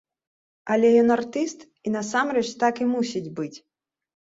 Але 0.75 0.89
ён 1.01 1.09
артыст, 1.17 1.59
і 1.85 1.95
насамрэч, 1.97 2.45
так 2.65 2.83
і 2.87 2.91
мусіць 2.97 3.25
быць! 3.39 3.55